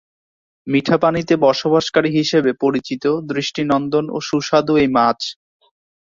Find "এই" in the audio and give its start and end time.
4.77-4.89